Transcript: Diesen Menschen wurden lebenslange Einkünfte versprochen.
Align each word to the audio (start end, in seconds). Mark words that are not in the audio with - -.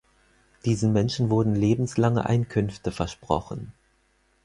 Diesen 0.65 0.93
Menschen 0.93 1.29
wurden 1.29 1.53
lebenslange 1.53 2.25
Einkünfte 2.25 2.91
versprochen. 2.91 3.71